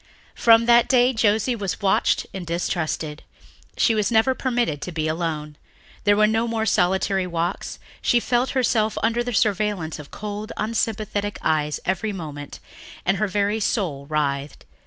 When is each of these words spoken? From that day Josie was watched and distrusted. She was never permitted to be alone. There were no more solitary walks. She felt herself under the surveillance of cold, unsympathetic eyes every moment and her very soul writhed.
From 0.33 0.65
that 0.65 0.89
day 0.89 1.13
Josie 1.13 1.55
was 1.55 1.79
watched 1.79 2.25
and 2.33 2.43
distrusted. 2.43 3.21
She 3.77 3.93
was 3.93 4.09
never 4.09 4.33
permitted 4.33 4.81
to 4.81 4.91
be 4.91 5.07
alone. 5.07 5.57
There 6.05 6.17
were 6.17 6.25
no 6.25 6.47
more 6.47 6.65
solitary 6.65 7.27
walks. 7.27 7.77
She 8.01 8.19
felt 8.19 8.49
herself 8.57 8.97
under 9.03 9.23
the 9.23 9.31
surveillance 9.31 9.99
of 9.99 10.09
cold, 10.09 10.51
unsympathetic 10.57 11.37
eyes 11.43 11.79
every 11.85 12.13
moment 12.13 12.59
and 13.05 13.17
her 13.17 13.27
very 13.27 13.59
soul 13.59 14.07
writhed. 14.07 14.65